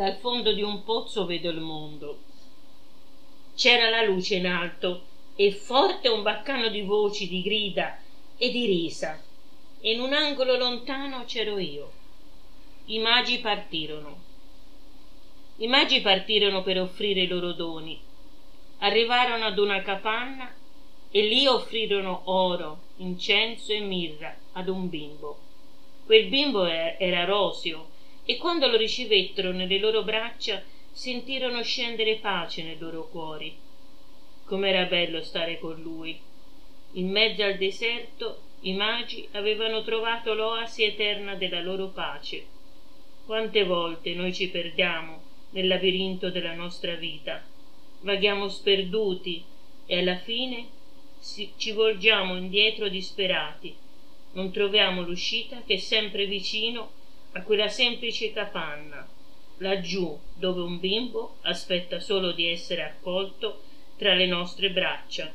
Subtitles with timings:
[0.00, 2.20] Dal fondo di un pozzo vedo il mondo.
[3.54, 5.02] C'era la luce in alto
[5.36, 8.00] e forte un baccano di voci, di grida
[8.38, 9.22] e di risa.
[9.78, 11.92] E in un angolo lontano c'ero io.
[12.86, 14.16] I magi partirono.
[15.58, 18.00] I magi partirono per offrire i loro doni.
[18.78, 20.50] Arrivarono ad una capanna
[21.10, 25.38] e lì offrirono oro, incenso e mirra ad un bimbo.
[26.06, 27.98] Quel bimbo era roseo
[28.30, 33.52] e quando lo ricevettero nelle loro braccia sentirono scendere pace nei loro cuori.
[34.44, 36.16] Com'era bello stare con lui.
[36.92, 42.44] In mezzo al deserto i magi avevano trovato l'oasi eterna della loro pace.
[43.26, 47.44] Quante volte noi ci perdiamo nel labirinto della nostra vita,
[48.02, 49.42] vaghiamo sperduti
[49.86, 50.68] e alla fine
[51.56, 53.74] ci volgiamo indietro disperati.
[54.34, 56.98] Non troviamo l'uscita che è sempre vicino
[57.32, 59.06] a quella semplice capanna,
[59.58, 63.62] laggiù dove un bimbo aspetta solo di essere accolto
[63.96, 65.32] tra le nostre braccia.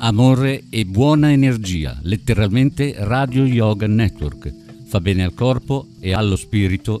[0.00, 7.00] Amore e buona energia, letteralmente Radio Yoga Network fa bene al corpo e allo spirito